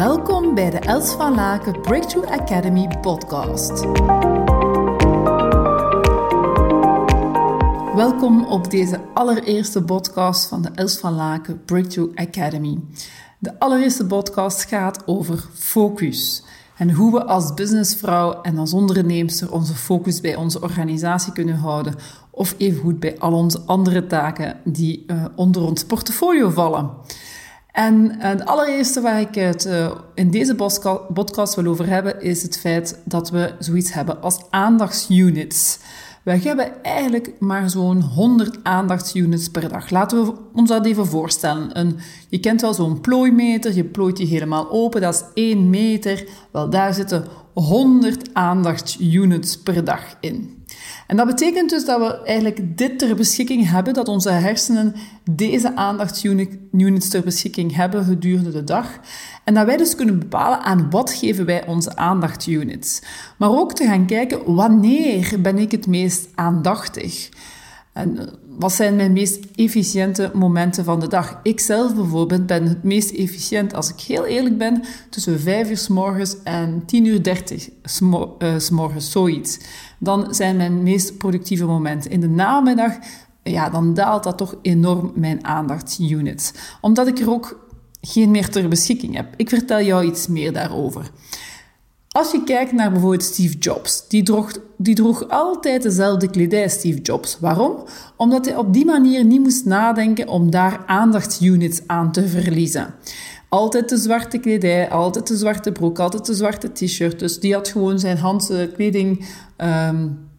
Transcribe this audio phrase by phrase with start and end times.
[0.00, 3.80] Welkom bij de Els van Laken Breakthrough Academy podcast.
[7.94, 12.78] Welkom op deze allereerste podcast van de Els van Laken Breakthrough Academy.
[13.38, 16.44] De allereerste podcast gaat over focus
[16.76, 21.94] en hoe we als businessvrouw en als onderneemster onze focus bij onze organisatie kunnen houden
[22.30, 26.90] of evengoed bij al onze andere taken die uh, onder ons portfolio vallen.
[27.80, 30.54] En het allereerste waar ik het uh, in deze
[31.14, 35.78] podcast wil over hebben, is het feit dat we zoiets hebben als aandachtsunits.
[36.22, 39.90] Wij hebben eigenlijk maar zo'n 100 aandachtsunits per dag.
[39.90, 41.78] Laten we ons dat even voorstellen.
[41.78, 46.24] Een, je kent wel zo'n plooimeter, je plooit die helemaal open, dat is 1 meter.
[46.52, 50.59] Wel, daar zitten 100 aandachtsunits per dag in.
[51.06, 54.94] En dat betekent dus dat we eigenlijk dit ter beschikking hebben, dat onze hersenen
[55.30, 58.86] deze aandachtsunits ter beschikking hebben gedurende de dag.
[59.44, 63.02] En dat wij dus kunnen bepalen aan wat geven wij onze aandachtsunits.
[63.36, 67.28] Maar ook te gaan kijken, wanneer ben ik het meest aandachtig?
[67.92, 68.26] En eh,
[68.60, 71.40] wat zijn mijn meest efficiënte momenten van de dag?
[71.42, 75.76] Ik zelf bijvoorbeeld ben het meest efficiënt, als ik heel eerlijk ben, tussen 5 uur
[75.76, 77.68] s morgens en 10 uur 30
[78.38, 79.58] eh, s morgens, zoiets.
[79.98, 82.10] Dan zijn mijn meest productieve momenten.
[82.10, 82.98] In de namiddag,
[83.42, 86.52] ja, dan daalt dat toch enorm mijn aandachtsunits.
[86.80, 87.68] Omdat ik er ook
[88.00, 89.34] geen meer ter beschikking heb.
[89.36, 91.10] Ik vertel jou iets meer daarover.
[92.12, 97.00] Als je kijkt naar bijvoorbeeld Steve Jobs, die droeg, die droeg altijd dezelfde kledij, Steve
[97.00, 97.38] Jobs.
[97.40, 97.84] Waarom?
[98.16, 102.94] Omdat hij op die manier niet moest nadenken om daar aandachtsunits aan te verliezen.
[103.48, 107.18] Altijd de zwarte kledij, altijd de zwarte broek, altijd de zwarte t-shirt.
[107.18, 110.29] Dus die had gewoon zijn handse kleding um,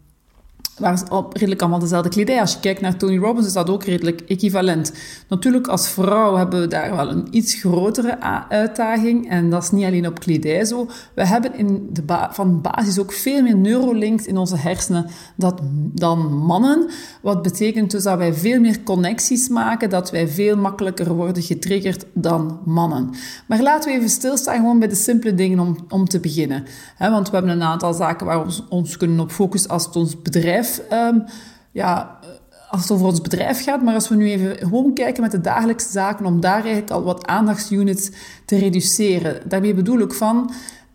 [0.78, 2.40] waren op redelijk allemaal dezelfde kledij.
[2.40, 4.92] Als je kijkt naar Tony Robbins is dat ook redelijk equivalent.
[5.28, 9.30] Natuurlijk, als vrouw hebben we daar wel een iets grotere uitdaging.
[9.30, 10.88] En dat is niet alleen op kledij zo.
[11.14, 15.06] We hebben in de van basis ook veel meer neurolinks in onze hersenen
[15.36, 15.60] dat,
[15.94, 16.88] dan mannen.
[17.22, 22.04] Wat betekent dus dat wij veel meer connecties maken, dat wij veel makkelijker worden getriggerd
[22.12, 23.10] dan mannen.
[23.46, 26.64] Maar laten we even stilstaan gewoon bij de simpele dingen om, om te beginnen.
[26.98, 30.22] want we hebben een aantal zaken waar we ons kunnen op focussen als het ons
[30.22, 31.18] bedrijf Ehm,
[31.70, 32.18] ja,
[32.70, 35.40] als het over ons bedrijf gaat, maar als we nu even gewoon kijken met de
[35.40, 38.10] dagelijkse zaken, om daar eigenlijk al wat aandachtsunits
[38.44, 39.48] te reduceren.
[39.48, 40.50] Daarmee bedoel ik van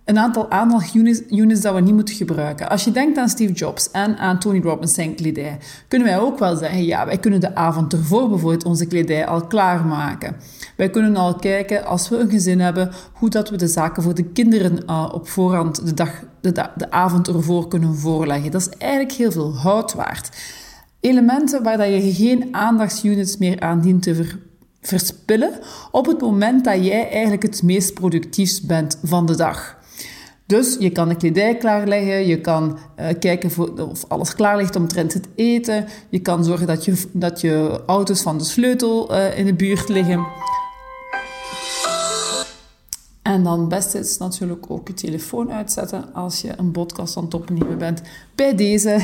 [0.07, 2.69] een aantal aandachtsunits units dat we niet moeten gebruiken.
[2.69, 5.57] Als je denkt aan Steve Jobs en aan Tony Robbins zijn kledij,
[5.87, 9.47] kunnen wij ook wel zeggen, ja, wij kunnen de avond ervoor bijvoorbeeld onze kledij al
[9.47, 10.35] klaarmaken.
[10.77, 14.13] Wij kunnen al kijken, als we een gezin hebben, hoe dat we de zaken voor
[14.13, 16.09] de kinderen uh, op voorhand de, dag,
[16.41, 18.51] de, de avond ervoor kunnen voorleggen.
[18.51, 20.29] Dat is eigenlijk heel veel hout waard.
[20.99, 24.39] Elementen waar dat je geen aandachtsunits meer aan dient te ver,
[24.81, 25.51] verspillen
[25.91, 29.77] op het moment dat jij eigenlijk het meest productiefst bent van de dag.
[30.47, 33.51] Dus je kan de kledij klaarleggen, je kan uh, kijken
[33.89, 38.21] of alles klaar ligt omtrent het eten, je kan zorgen dat je, dat je auto's
[38.21, 40.25] van de sleutel uh, in de buurt liggen.
[43.21, 47.23] En dan het beste is natuurlijk ook je telefoon uitzetten als je een podcast aan
[47.23, 48.01] het opnemen bent.
[48.35, 49.01] Bij deze.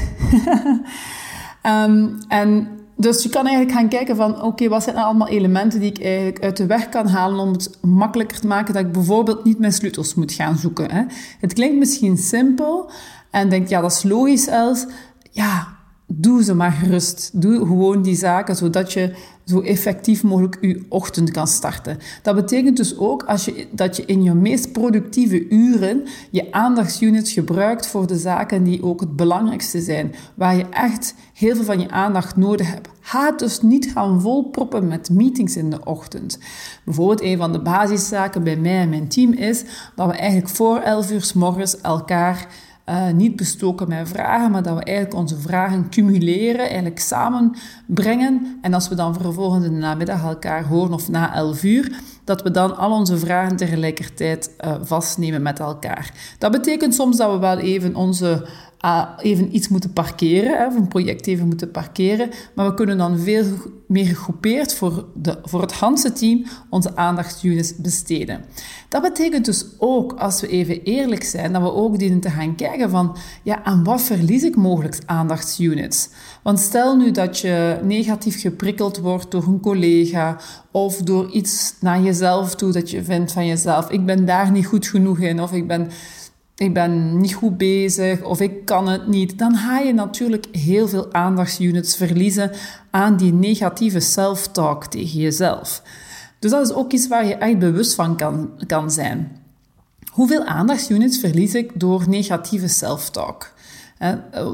[1.63, 5.79] um, en dus je kan eigenlijk gaan kijken van, oké, wat zijn nou allemaal elementen
[5.79, 8.91] die ik eigenlijk uit de weg kan halen om het makkelijker te maken dat ik
[8.91, 10.91] bijvoorbeeld niet mijn sleutels moet gaan zoeken.
[10.91, 11.03] Hè?
[11.39, 12.91] Het klinkt misschien simpel
[13.31, 14.85] en denk, ja, dat is logisch, Els.
[15.31, 15.72] Ja,
[16.15, 17.29] doe ze maar gerust.
[17.33, 19.13] Doe gewoon die zaken zodat je
[19.45, 21.97] zo effectief mogelijk je ochtend kan starten.
[22.21, 27.31] Dat betekent dus ook als je, dat je in je meest productieve uren je aandachtsunits
[27.31, 31.79] gebruikt voor de zaken die ook het belangrijkste zijn, waar je echt heel veel van
[31.79, 32.89] je aandacht nodig hebt.
[32.99, 36.39] Ga dus niet gaan volproppen met meetings in de ochtend.
[36.85, 39.63] Bijvoorbeeld een van de basiszaken bij mij en mijn team is
[39.95, 42.47] dat we eigenlijk voor 11 uur s morgens elkaar
[42.89, 48.57] uh, niet bestoken met vragen, maar dat we eigenlijk onze vragen cumuleren, eigenlijk samenbrengen.
[48.61, 52.41] En als we dan vervolgens in de namiddag elkaar horen of na 11 uur, dat
[52.41, 56.11] we dan al onze vragen tegelijkertijd uh, vastnemen met elkaar.
[56.37, 58.47] Dat betekent soms dat we wel even onze
[58.85, 62.29] uh, even iets moeten parkeren, of een project even moeten parkeren.
[62.55, 63.45] Maar we kunnen dan veel
[63.87, 68.45] meer gegroepeerd voor, de, voor het Hanse team onze aandachtsunits besteden.
[68.89, 72.55] Dat betekent dus ook, als we even eerlijk zijn, dat we ook dienen te gaan
[72.55, 76.09] kijken van, ja, aan wat verlies ik mogelijk aandachtsunits?
[76.43, 80.39] Want stel nu dat je negatief geprikkeld wordt door een collega
[80.71, 84.65] of door iets naar jezelf toe dat je vindt van jezelf, ik ben daar niet
[84.65, 85.89] goed genoeg in of ik ben
[86.63, 90.87] ik ben niet goed bezig of ik kan het niet, dan ga je natuurlijk heel
[90.87, 92.51] veel aandachtsunits verliezen
[92.91, 95.81] aan die negatieve self-talk tegen jezelf.
[96.39, 99.41] Dus dat is ook iets waar je echt bewust van kan, kan zijn.
[100.11, 103.53] hoeveel aandachtsunits verlies ik door negatieve self-talk?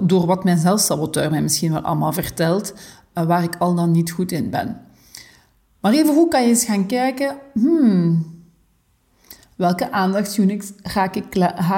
[0.03, 2.73] Door wat mijn zelfsaboteur mij misschien wel allemaal vertelt,
[3.13, 4.81] eh, waar ik al dan niet goed in ben.
[5.81, 8.25] Maar even hoe kan je eens gaan kijken, hmm,
[9.59, 11.35] welke aandachtsunits raak ik,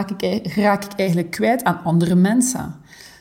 [0.07, 2.75] ik, eigenlijk kwijt aan andere mensen?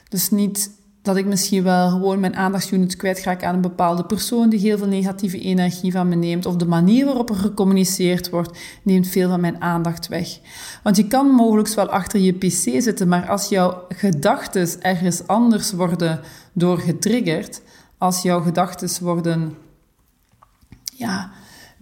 [0.09, 0.71] Dus niet
[1.03, 4.87] dat ik misschien wel gewoon mijn aandachtsunit kwijtraak aan een bepaalde persoon die heel veel
[4.87, 9.41] negatieve energie van me neemt, of de manier waarop er gecommuniceerd wordt, neemt veel van
[9.41, 10.39] mijn aandacht weg.
[10.83, 15.73] Want je kan mogelijk wel achter je pc zitten, maar als jouw gedachten ergens anders
[15.73, 16.21] worden
[16.53, 17.63] door getriggerd,
[17.99, 19.57] als jouw gedachten worden
[20.97, 21.31] ja,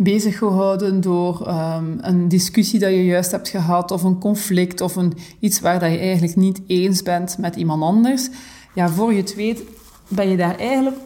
[0.01, 4.97] bezig gehouden door um, een discussie dat je juist hebt gehad, of een conflict, of
[4.97, 8.29] een, iets waar dat je eigenlijk niet eens bent met iemand anders,
[8.75, 9.63] ja, voor je het weet
[10.09, 10.97] ben je daar eigenlijk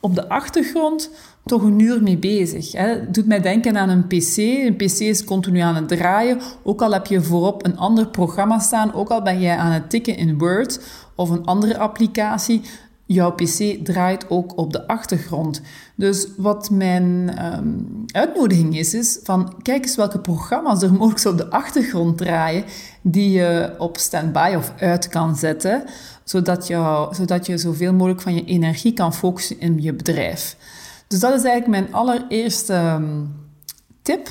[0.00, 1.10] op de achtergrond
[1.44, 2.72] toch een uur mee bezig.
[2.72, 2.88] Hè.
[2.88, 4.36] Het doet mij denken aan een PC.
[4.36, 6.40] Een PC is continu aan het draaien.
[6.62, 9.90] Ook al heb je voorop een ander programma staan, ook al ben jij aan het
[9.90, 10.80] tikken in Word
[11.14, 12.60] of een andere applicatie,
[13.08, 15.60] jouw PC draait ook op de achtergrond.
[15.94, 17.68] Dus wat mijn ehm,
[18.06, 22.64] uitnodiging is, is van kijk eens welke programma's er mogelijk op de achtergrond draaien,
[23.02, 25.84] die je op standby of uit kan zetten,
[26.24, 30.56] zodat, jou, zodat je zoveel mogelijk van je energie kan focussen in je bedrijf.
[31.06, 33.24] Dus dat is eigenlijk mijn allereerste ehm,
[34.02, 34.28] tip,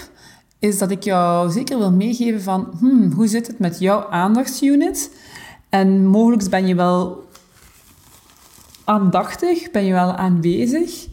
[0.59, 5.11] is dat ik jou zeker wil meegeven van hmm, hoe zit het met jouw aandachtsunit?
[5.69, 7.26] En mogelijk ben je wel
[8.87, 11.07] aandachtig, ben je wel aanwezig.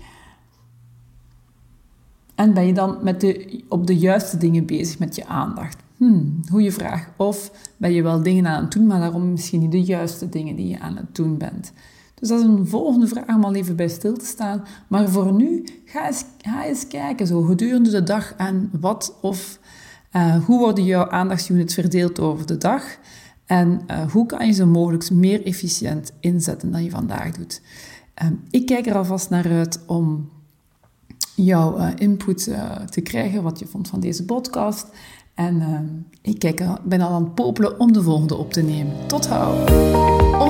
[2.35, 5.77] En ben je dan met de, op de juiste dingen bezig met je aandacht?
[5.97, 7.09] Hmm, goede vraag.
[7.17, 10.57] Of ben je wel dingen aan het doen, maar daarom misschien niet de juiste dingen
[10.57, 11.73] die je aan het doen bent?
[12.15, 14.65] Dus dat is een volgende vraag om al even bij stil te staan.
[14.89, 19.59] Maar voor nu, ga eens, ga eens kijken zo gedurende de dag aan wat of
[20.13, 22.83] uh, hoe worden jouw aandachtsunits verdeeld over de dag?
[23.47, 27.63] En uh, hoe kan je ze mogelijk meer efficiënt inzetten dan je vandaag doet?
[28.23, 30.31] Um, ik kijk er alvast naar uit om
[31.35, 34.87] jouw uh, input uh, te krijgen, wat je vond van deze podcast.
[35.35, 35.85] En ehm,
[36.23, 39.07] ik kijk, ben al aan het popelen om de volgende op te nemen.
[39.07, 39.71] Tot hou!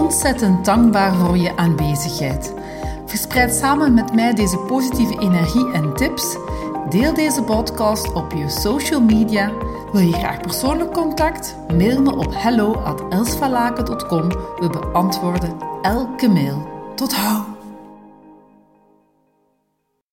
[0.01, 2.53] Ontzettend dankbaar voor je aanwezigheid.
[3.07, 6.37] Verspreid samen met mij deze positieve energie en tips.
[6.91, 9.53] Deel deze podcast op je social media
[9.95, 11.57] wil je graag persoonlijk contact?
[11.77, 14.29] Mail me op hello@elsvalaken.com.
[14.29, 16.69] We beantwoorden elke mail.
[16.95, 17.54] Tot hou!